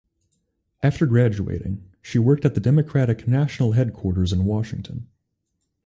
[0.81, 5.05] After graduating, she worked at the Democratic National Headquarters in Washington.